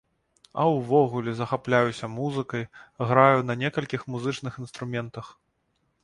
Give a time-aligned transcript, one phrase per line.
[0.61, 2.63] А ўвогуле, захапляюся музыкай,
[3.11, 5.29] граю на некалькіх музычных інструментах.